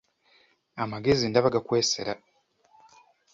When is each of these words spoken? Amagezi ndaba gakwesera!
Amagezi 0.83 1.23
ndaba 1.27 1.49
gakwesera! 1.55 2.13